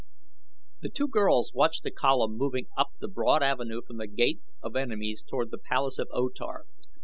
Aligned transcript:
The 0.81 0.89
two 0.89 1.07
girls 1.07 1.53
watched 1.53 1.83
the 1.83 1.91
column 1.91 2.31
moving 2.35 2.65
up 2.75 2.87
the 2.99 3.07
broad 3.07 3.43
avenue 3.43 3.83
from 3.85 3.97
The 3.97 4.07
Gate 4.07 4.41
of 4.63 4.75
Enemies 4.75 5.21
toward 5.29 5.51
the 5.51 5.59
palace 5.59 5.99
of 5.99 6.07
O 6.11 6.29
Tar. 6.29 6.65